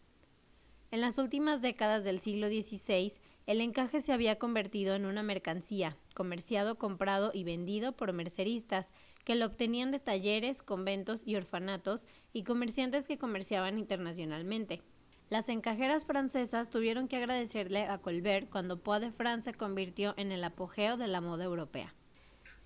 [0.91, 3.13] En las últimas décadas del siglo XVI,
[3.45, 8.93] el encaje se había convertido en una mercancía, comerciado, comprado y vendido por merceristas,
[9.25, 14.81] que lo obtenían de talleres, conventos y orfanatos, y comerciantes que comerciaban internacionalmente.
[15.29, 20.33] Las encajeras francesas tuvieron que agradecerle a Colbert cuando Poix de France se convirtió en
[20.33, 21.95] el apogeo de la moda europea.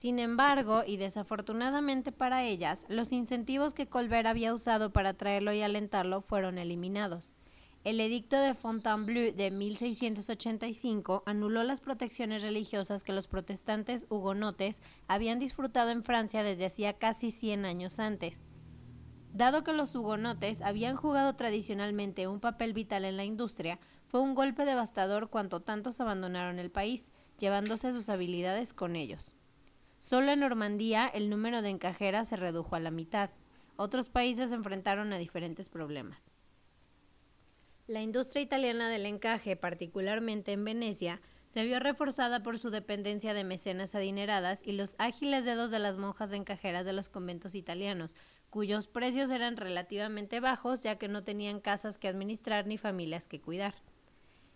[0.06, 5.64] Sin embargo, y desafortunadamente para ellas, los incentivos que Colbert había usado para atraerlo y
[5.64, 7.34] alentarlo fueron eliminados.
[7.84, 15.40] El edicto de Fontainebleau de 1685 anuló las protecciones religiosas que los protestantes hugonotes habían
[15.40, 18.44] disfrutado en Francia desde hacía casi 100 años antes.
[19.34, 24.36] Dado que los hugonotes habían jugado tradicionalmente un papel vital en la industria, fue un
[24.36, 29.36] golpe devastador cuanto tantos abandonaron el país, llevándose sus habilidades con ellos.
[30.06, 33.32] Solo en Normandía el número de encajeras se redujo a la mitad.
[33.76, 36.32] Otros países se enfrentaron a diferentes problemas.
[37.88, 43.44] La industria italiana del encaje, particularmente en Venecia, se vio reforzada por su dependencia de
[43.44, 48.14] mecenas adineradas y los ágiles dedos de las monjas encajeras de los conventos italianos,
[48.52, 53.42] cuyos precios eran relativamente bajos ya que no tenían casas que administrar ni familias que
[53.42, 53.74] cuidar.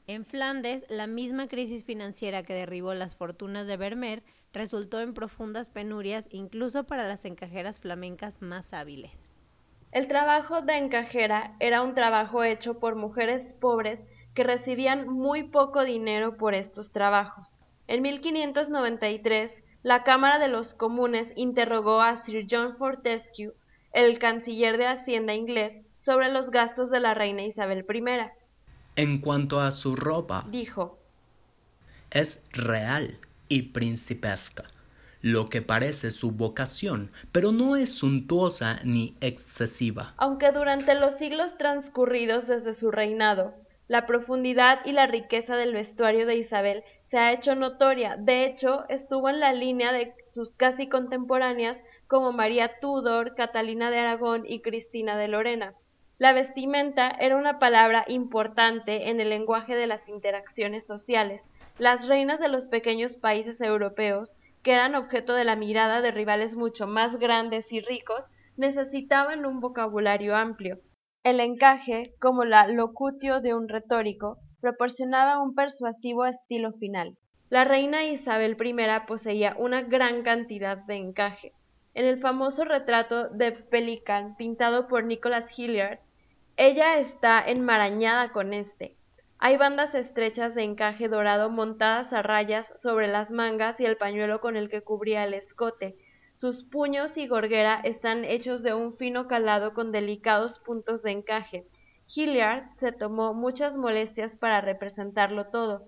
[0.05, 5.69] En Flandes, la misma crisis financiera que derribó las fortunas de Vermeer resultó en profundas
[5.69, 9.27] penurias incluso para las encajeras flamencas más hábiles.
[9.91, 15.83] El trabajo de encajera era un trabajo hecho por mujeres pobres que recibían muy poco
[15.83, 17.59] dinero por estos trabajos.
[17.87, 23.53] En 1593, la Cámara de los Comunes interrogó a Sir John Fortescue,
[23.91, 28.03] el canciller de Hacienda inglés, sobre los gastos de la reina Isabel I.
[28.95, 30.99] En cuanto a su ropa, dijo,
[32.11, 34.63] es real y principesca
[35.21, 40.13] lo que parece su vocación, pero no es suntuosa ni excesiva.
[40.17, 43.53] Aunque durante los siglos transcurridos desde su reinado,
[43.89, 48.17] la profundidad y la riqueza del vestuario de Isabel se ha hecho notoria.
[48.17, 53.97] De hecho, estuvo en la línea de sus casi contemporáneas como María Tudor, Catalina de
[53.97, 55.73] Aragón y Cristina de Lorena.
[56.19, 61.49] La vestimenta era una palabra importante en el lenguaje de las interacciones sociales.
[61.79, 66.57] Las reinas de los pequeños países europeos que eran objeto de la mirada de rivales
[66.57, 70.79] mucho más grandes y ricos, necesitaban un vocabulario amplio.
[71.23, 77.17] El encaje, como la locutio de un retórico, proporcionaba un persuasivo estilo final.
[77.49, 78.75] La reina Isabel I
[79.07, 81.53] poseía una gran cantidad de encaje.
[81.93, 85.99] En el famoso retrato de Pelican pintado por Nicholas Hilliard,
[86.57, 88.97] ella está enmarañada con este,
[89.41, 94.41] hay bandas estrechas de encaje dorado montadas a rayas sobre las mangas y el pañuelo
[94.41, 95.97] con el que cubría el escote.
[96.33, 101.65] Sus puños y gorguera están hechos de un fino calado con delicados puntos de encaje.
[102.13, 105.85] Hilliard se tomó muchas molestias para representarlo todo.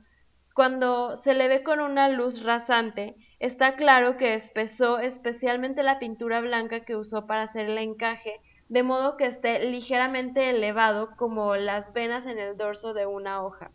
[0.53, 6.39] Cuando se le ve con una luz rasante, está claro que espesó especialmente la pintura
[6.39, 8.39] blanca que usó para hacer el encaje
[8.71, 13.69] de modo que esté ligeramente elevado como las venas en el dorso de una hoja.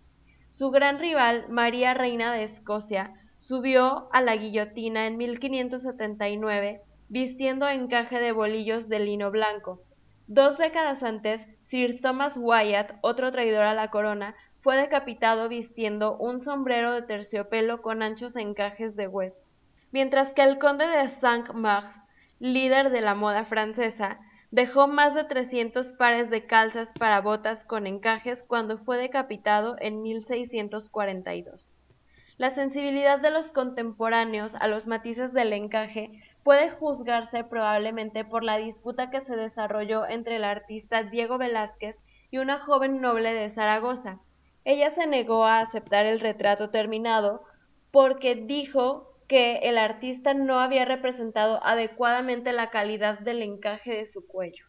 [0.48, 6.80] Su gran rival, María Reina de Escocia, subió a la guillotina en 1579
[7.10, 9.82] vistiendo encaje de bolillos de lino blanco.
[10.28, 16.40] Dos décadas antes, Sir Thomas Wyatt, otro traidor a la corona, fue decapitado vistiendo un
[16.40, 19.46] sombrero de terciopelo con anchos encajes de hueso.
[19.92, 22.02] Mientras que el conde de Cinq-Mars,
[22.38, 24.20] líder de la moda francesa,
[24.52, 30.02] Dejó más de 300 pares de calzas para botas con encajes cuando fue decapitado en
[30.02, 31.76] 1642.
[32.38, 38.56] La sensibilidad de los contemporáneos a los matices del encaje puede juzgarse probablemente por la
[38.56, 44.20] disputa que se desarrolló entre el artista Diego Velázquez y una joven noble de Zaragoza.
[44.64, 47.42] Ella se negó a aceptar el retrato terminado
[47.90, 54.26] porque dijo que el artista no había representado adecuadamente la calidad del encaje de su
[54.26, 54.66] cuello.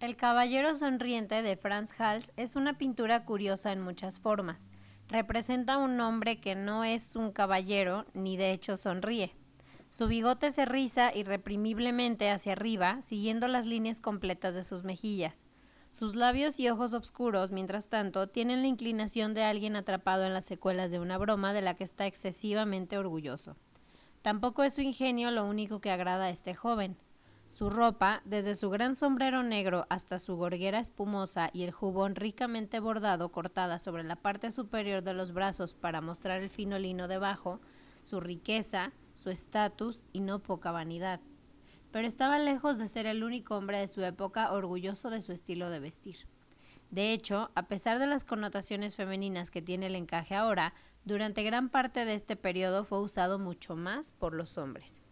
[0.00, 4.68] El Caballero Sonriente de Franz Hals es una pintura curiosa en muchas formas.
[5.08, 9.34] Representa a un hombre que no es un caballero ni de hecho sonríe.
[9.88, 15.46] Su bigote se riza irreprimiblemente hacia arriba, siguiendo las líneas completas de sus mejillas.
[15.92, 20.44] Sus labios y ojos oscuros, mientras tanto, tienen la inclinación de alguien atrapado en las
[20.44, 23.56] secuelas de una broma de la que está excesivamente orgulloso.
[24.22, 26.96] Tampoco es su ingenio lo único que agrada a este joven.
[27.48, 32.78] Su ropa, desde su gran sombrero negro hasta su gorguera espumosa y el jubón ricamente
[32.78, 37.58] bordado cortada sobre la parte superior de los brazos para mostrar el fino lino debajo,
[38.02, 41.20] su riqueza, su estatus y no poca vanidad
[41.92, 45.70] pero estaba lejos de ser el único hombre de su época orgulloso de su estilo
[45.70, 46.26] de vestir.
[46.90, 50.74] De hecho, a pesar de las connotaciones femeninas que tiene el encaje ahora,
[51.04, 55.02] durante gran parte de este periodo fue usado mucho más por los hombres.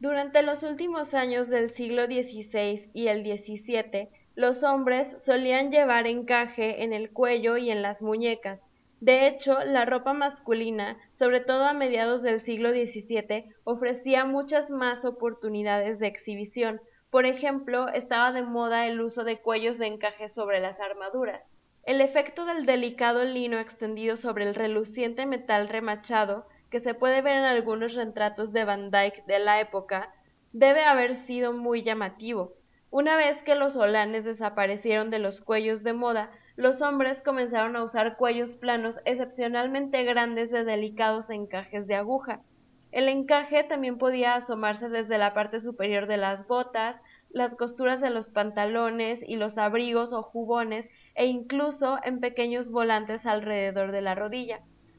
[0.00, 6.84] Durante los últimos años del siglo XVI y el XVII, los hombres solían llevar encaje
[6.84, 8.64] en el cuello y en las muñecas.
[9.00, 15.04] De hecho, la ropa masculina, sobre todo a mediados del siglo XVII, ofrecía muchas más
[15.04, 16.80] oportunidades de exhibición.
[17.08, 21.54] Por ejemplo, estaba de moda el uso de cuellos de encaje sobre las armaduras.
[21.84, 27.36] El efecto del delicado lino extendido sobre el reluciente metal remachado, que se puede ver
[27.36, 30.12] en algunos retratos de Van Dyck de la época,
[30.52, 32.52] debe haber sido muy llamativo.
[32.90, 37.84] Una vez que los holanes desaparecieron de los cuellos de moda, los hombres comenzaron a
[37.84, 42.42] usar cuellos planos excepcionalmente grandes de delicados encajes de aguja.
[42.90, 47.00] El encaje también podía asomarse desde la parte superior de las botas,
[47.30, 53.24] las costuras de los pantalones y los abrigos o jubones e incluso en pequeños volantes
[53.24, 54.58] alrededor de la rodilla.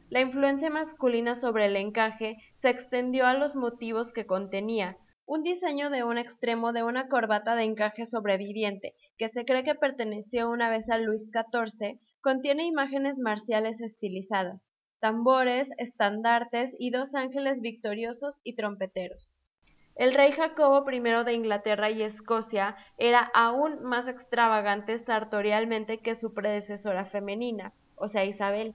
[0.09, 4.95] La influencia masculina sobre el encaje se extendió a los motivos que contenía.
[5.31, 9.75] Un diseño de un extremo de una corbata de encaje sobreviviente, que se cree que
[9.75, 17.61] perteneció una vez a Luis XIV, contiene imágenes marciales estilizadas, tambores, estandartes y dos ángeles
[17.61, 19.43] victoriosos y trompeteros.
[19.93, 26.33] El rey Jacobo I de Inglaterra y Escocia era aún más extravagante sartorialmente que su
[26.33, 28.73] predecesora femenina, o sea Isabel.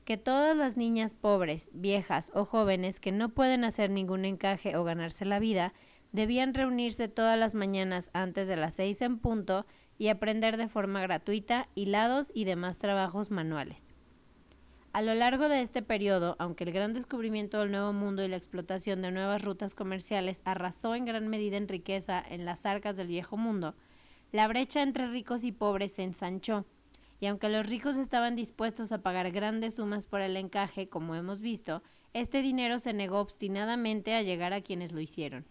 [0.04, 4.84] que todas las niñas pobres, viejas o jóvenes que no pueden hacer ningún encaje o
[4.84, 5.72] ganarse la vida,
[6.14, 9.66] debían reunirse todas las mañanas antes de las seis en punto
[9.98, 13.92] y aprender de forma gratuita hilados y demás trabajos manuales.
[14.92, 18.36] A lo largo de este periodo, aunque el gran descubrimiento del Nuevo Mundo y la
[18.36, 23.08] explotación de nuevas rutas comerciales arrasó en gran medida en riqueza en las arcas del
[23.08, 23.74] Viejo Mundo,
[24.30, 26.64] la brecha entre ricos y pobres se ensanchó,
[27.18, 31.40] y aunque los ricos estaban dispuestos a pagar grandes sumas por el encaje, como hemos
[31.40, 35.44] visto, este dinero se negó obstinadamente a llegar a quienes lo hicieron.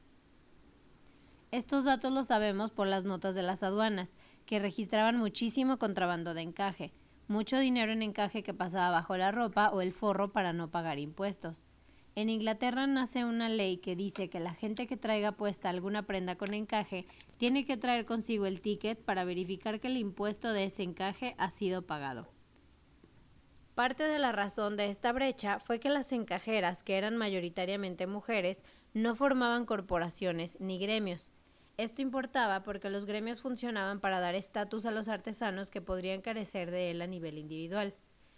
[1.53, 6.41] Estos datos los sabemos por las notas de las aduanas, que registraban muchísimo contrabando de
[6.41, 6.93] encaje,
[7.27, 10.97] mucho dinero en encaje que pasaba bajo la ropa o el forro para no pagar
[10.97, 11.67] impuestos.
[12.15, 16.37] En Inglaterra nace una ley que dice que la gente que traiga puesta alguna prenda
[16.37, 17.05] con encaje
[17.37, 21.51] tiene que traer consigo el ticket para verificar que el impuesto de ese encaje ha
[21.51, 22.29] sido pagado.
[23.75, 28.63] Parte de la razón de esta brecha fue que las encajeras, que eran mayoritariamente mujeres,
[28.95, 31.31] no formaban corporaciones ni gremios.
[31.77, 36.69] Esto importaba porque los gremios funcionaban para dar estatus a los artesanos que podrían carecer
[36.69, 37.95] de él a nivel individual.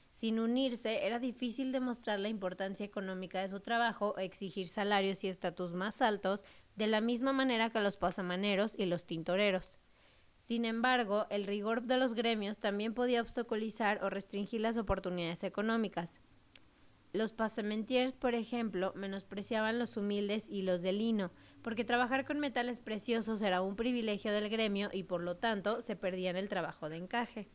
[0.10, 5.28] Sin unirse, era difícil demostrar la importancia económica de su trabajo o exigir salarios y
[5.28, 6.46] estatus más altos
[6.78, 9.78] de la misma manera que los pasamaneros y los tintoreros.
[10.38, 16.22] Sin embargo, el rigor de los gremios también podía obstaculizar o restringir las oportunidades económicas.
[17.12, 21.32] Los pasamentiers, por ejemplo, menospreciaban los humildes y los de lino,
[21.66, 25.96] porque trabajar con metales preciosos era un privilegio del gremio y por lo tanto se
[25.96, 27.48] perdían el trabajo de encaje.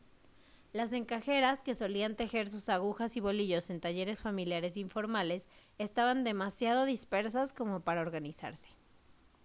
[0.73, 5.47] Las encajeras, que solían tejer sus agujas y bolillos en talleres familiares informales,
[5.77, 8.71] estaban demasiado dispersas como para organizarse.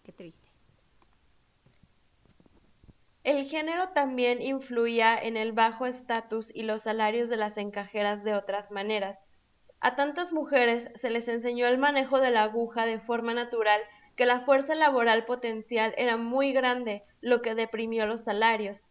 [0.03, 0.51] Qué triste.
[3.23, 8.35] El género también influía en el bajo estatus y los salarios de las encajeras de
[8.35, 9.23] otras maneras.
[9.79, 13.81] A tantas mujeres se les enseñó el manejo de la aguja de forma natural
[14.17, 18.87] que la fuerza laboral potencial era muy grande, lo que deprimió los salarios.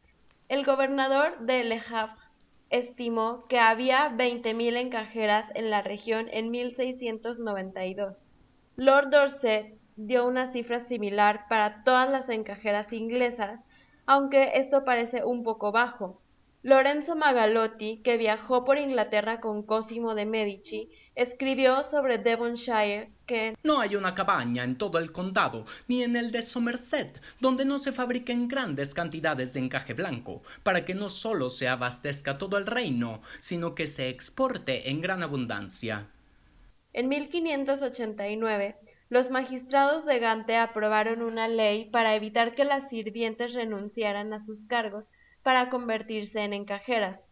[0.47, 2.21] El gobernador de Le Havre
[2.69, 8.29] estimó que había 20.000 encajeras en la región en 1692.
[8.75, 13.65] Lord Dorset dio una cifra similar para todas las encajeras inglesas,
[14.05, 16.21] aunque esto parece un poco bajo.
[16.61, 23.79] Lorenzo Magalotti, que viajó por Inglaterra con Cosimo de Medici, escribió sobre Devonshire que no
[23.79, 27.91] hay una cabaña en todo el condado, ni en el de Somerset, donde no se
[27.91, 33.21] fabriquen grandes cantidades de encaje blanco, para que no solo se abastezca todo el reino,
[33.39, 36.07] sino que se exporte en gran abundancia.
[36.93, 38.75] En 1589,
[39.09, 44.65] los magistrados de Gante aprobaron una ley para evitar que las sirvientes renunciaran a sus
[44.65, 45.09] cargos
[45.43, 47.24] para convertirse en encajeras.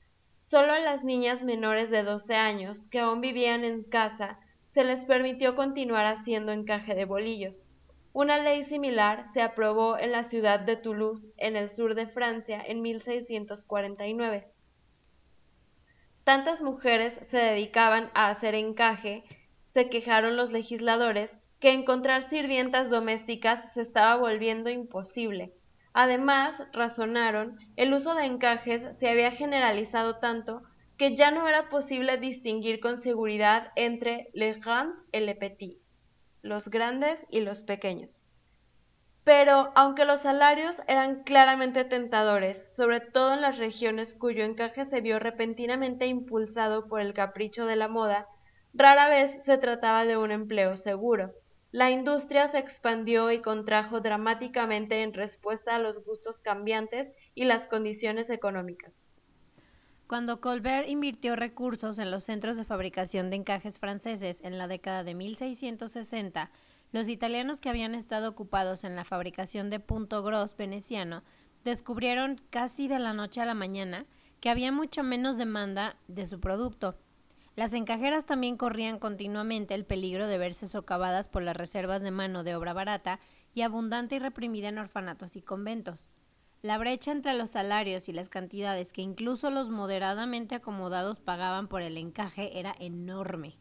[0.44, 5.06] Solo a las niñas menores de 12 años que aún vivían en casa se les
[5.06, 7.64] permitió continuar haciendo encaje de bolillos.
[8.12, 12.62] Una ley similar se aprobó en la ciudad de Toulouse, en el sur de Francia,
[12.62, 14.52] en 1649.
[16.26, 19.24] Tantas mujeres se dedicaban a hacer encaje,
[19.68, 25.54] se quejaron los legisladores, que encontrar sirvientas domésticas se estaba volviendo imposible.
[25.94, 30.64] Además, razonaron, el uso de encajes se había generalizado tanto
[30.98, 35.78] que ya no era posible distinguir con seguridad entre le grand y le petit,
[36.41, 38.24] los grandes y los pequeños.
[39.24, 45.00] Pero, aunque los salarios eran claramente tentadores, sobre todo en las regiones cuyo encaje se
[45.00, 48.28] vio repentinamente impulsado por el capricho de la moda,
[48.74, 51.34] rara vez se trataba de un empleo seguro.
[51.74, 57.67] La industria se expandió y contrajo dramáticamente en respuesta a los gustos cambiantes y las
[57.67, 59.07] condiciones económicas.
[60.05, 65.03] Cuando Colbert invirtió recursos en los centros de fabricación de encajes franceses en la década
[65.03, 66.51] de 1660,
[66.91, 71.24] los italianos que habían estado ocupados en la fabricación de punto gros veneciano
[71.63, 74.05] descubrieron casi de la noche a la mañana
[74.41, 76.99] que había mucha menos demanda de su producto
[77.56, 82.43] las encajeras también corrían continuamente el peligro de verse socavadas por las reservas de mano
[82.43, 83.20] de obra barata
[83.54, 86.10] y abundante y reprimida en orfanatos y conventos.
[86.64, 91.82] La brecha entre los salarios y las cantidades que incluso los moderadamente acomodados pagaban por
[91.84, 93.58] el encaje era enorme.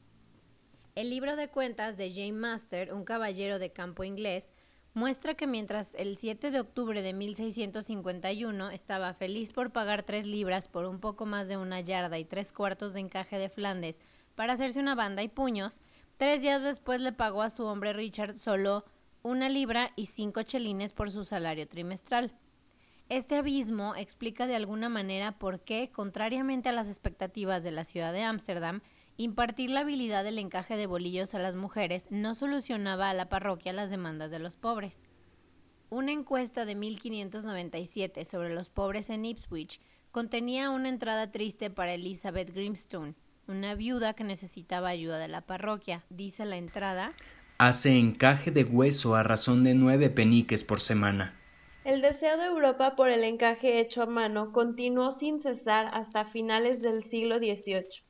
[0.94, 4.52] El libro de cuentas de Jane Master, un caballero de campo inglés,
[4.94, 10.68] muestra que mientras el 7 de octubre de 1651 estaba feliz por pagar tres libras
[10.68, 14.00] por un poco más de una yarda y tres cuartos de encaje de Flandes
[14.34, 15.80] para hacerse una banda y puños,
[16.16, 18.84] tres días después le pagó a su hombre Richard solo
[19.22, 22.32] una libra y cinco chelines por su salario trimestral.
[23.08, 28.12] Este abismo explica de alguna manera por qué, contrariamente a las expectativas de la ciudad
[28.12, 28.80] de Ámsterdam,
[29.22, 33.72] Impartir la habilidad del encaje de bolillos a las mujeres no solucionaba a la parroquia
[33.72, 35.00] las demandas de los pobres.
[35.90, 42.52] Una encuesta de 1597 sobre los pobres en Ipswich contenía una entrada triste para Elizabeth
[42.52, 43.14] Grimstone,
[43.46, 46.02] una viuda que necesitaba ayuda de la parroquia.
[46.10, 47.12] Dice la entrada.
[47.58, 51.38] Hace encaje de hueso a razón de nueve peniques por semana.
[51.84, 56.82] El deseo de Europa por el encaje hecho a mano continuó sin cesar hasta finales
[56.82, 58.02] del siglo XVIII.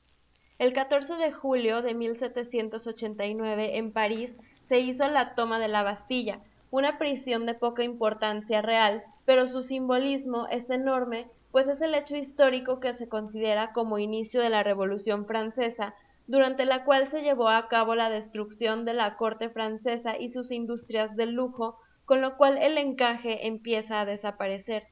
[0.63, 6.39] El 14 de julio de 1789 en París se hizo la toma de la Bastilla,
[6.71, 12.15] una prisión de poca importancia real, pero su simbolismo es enorme, pues es el hecho
[12.15, 15.97] histórico que se considera como inicio de la Revolución Francesa,
[16.29, 20.53] durante la cual se llevó a cabo la destrucción de la corte francesa y sus
[20.53, 24.87] industrias del lujo, con lo cual el encaje empieza a desaparecer.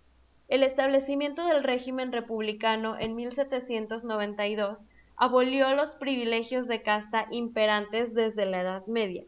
[0.49, 4.89] El establecimiento del régimen republicano en 1792
[5.21, 9.23] abolió los privilegios de casta imperantes desde la Edad Media.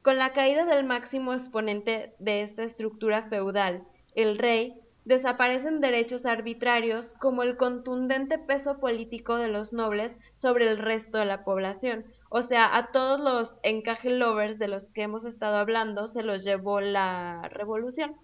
[0.00, 3.82] Con la caída del máximo exponente de esta estructura feudal,
[4.14, 10.78] el rey, desaparecen derechos arbitrarios como el contundente peso político de los nobles sobre el
[10.78, 12.04] resto de la población.
[12.28, 16.44] O sea, a todos los encaje lovers de los que hemos estado hablando se los
[16.44, 18.14] llevó la revolución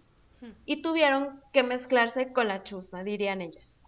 [0.43, 0.51] hmm.
[0.65, 3.80] y tuvieron que mezclarse con la chusma, dirían ellos.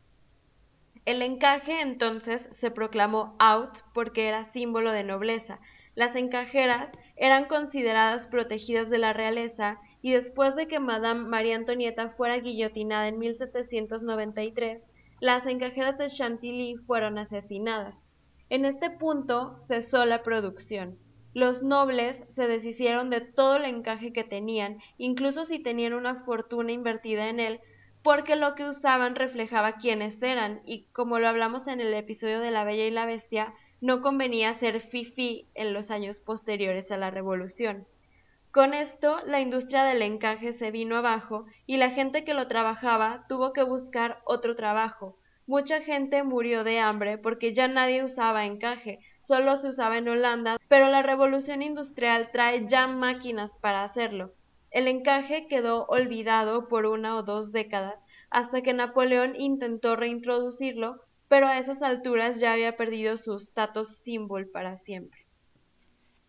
[1.04, 5.58] El encaje entonces se proclamó out porque era símbolo de nobleza.
[5.96, 12.08] Las encajeras eran consideradas protegidas de la realeza y después de que Madame María Antonieta
[12.10, 14.86] fuera guillotinada en 1793,
[15.20, 18.04] las encajeras de Chantilly fueron asesinadas.
[18.48, 20.98] En este punto cesó la producción.
[21.34, 26.70] Los nobles se deshicieron de todo el encaje que tenían, incluso si tenían una fortuna
[26.70, 27.60] invertida en él,
[28.02, 32.50] porque lo que usaban reflejaba quiénes eran y como lo hablamos en el episodio de
[32.50, 37.10] La Bella y la Bestia, no convenía ser fifi en los años posteriores a la
[37.10, 37.86] Revolución.
[38.50, 43.24] Con esto, la industria del encaje se vino abajo y la gente que lo trabajaba
[43.28, 45.16] tuvo que buscar otro trabajo.
[45.46, 50.58] Mucha gente murió de hambre porque ya nadie usaba encaje, solo se usaba en Holanda,
[50.68, 54.34] pero la revolución industrial trae ya máquinas para hacerlo.
[54.72, 61.46] El encaje quedó olvidado por una o dos décadas, hasta que Napoleón intentó reintroducirlo, pero
[61.46, 65.26] a esas alturas ya había perdido su status symbol para siempre.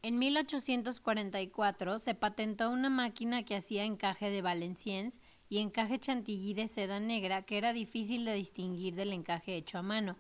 [0.01, 6.67] En 1844 se patentó una máquina que hacía encaje de valenciennes y encaje chantilly de
[6.67, 10.17] seda negra que era difícil de distinguir del encaje hecho a mano.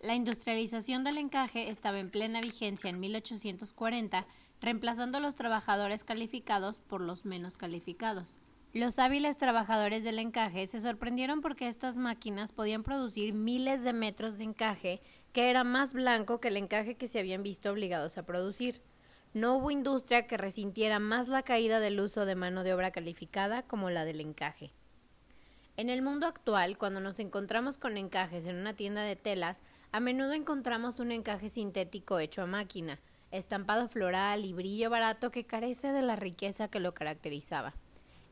[0.00, 4.26] La industrialización del encaje estaba en plena vigencia en 1840
[4.60, 8.36] reemplazando a los trabajadores calificados por los menos calificados.
[8.72, 14.36] Los hábiles trabajadores del encaje se sorprendieron porque estas máquinas podían producir miles de metros
[14.36, 15.00] de encaje
[15.32, 18.82] que era más blanco que el encaje que se habían visto obligados a producir.
[19.32, 23.62] No hubo industria que resintiera más la caída del uso de mano de obra calificada
[23.62, 24.72] como la del encaje.
[25.78, 30.00] En el mundo actual, cuando nos encontramos con encajes en una tienda de telas, a
[30.00, 32.98] menudo encontramos un encaje sintético hecho a máquina,
[33.30, 37.74] estampado floral y brillo barato que carece de la riqueza que lo caracterizaba.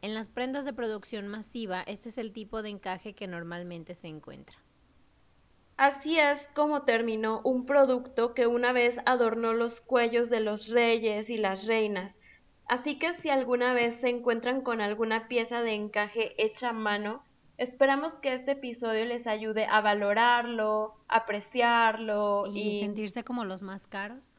[0.03, 4.09] En las prendas de producción masiva, este es el tipo de encaje que normalmente se
[4.09, 4.57] encuentra.
[5.77, 11.31] Así es como terminó un producto que una vez adornó los cuellos de los reyes
[11.31, 12.21] y las reinas.
[12.67, 17.25] Así que si alguna vez se encuentran con alguna pieza de encaje hecha a mano,
[17.59, 24.34] esperamos que este episodio les ayude a valorarlo, apreciarlo y, sentirse como los más caros.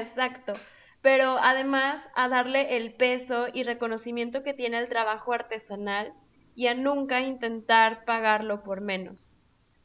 [0.00, 0.54] Exacto
[1.02, 6.14] pero además a darle el peso y reconocimiento que tiene el trabajo artesanal
[6.54, 9.36] y a nunca intentar pagarlo por menos.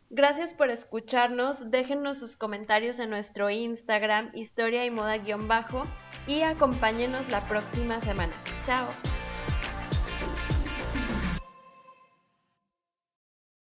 [0.09, 5.84] Gracias por escucharnos, déjenos sus comentarios en nuestro Instagram, historia y moda-bajo,
[6.28, 8.34] y acompáñenos la próxima semana.
[8.63, 8.88] Chao.